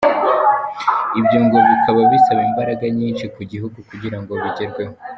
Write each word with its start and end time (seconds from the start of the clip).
Ibyo 1.19 1.37
ngo 1.45 1.57
bikaba 1.69 1.99
bisaba 2.11 2.41
imbaraga 2.49 2.85
nyinshi 2.97 3.25
ku 3.33 3.41
gihugu 3.51 3.77
kugira 3.89 4.17
ngo 4.21 4.31
bigerweho. 4.43 4.93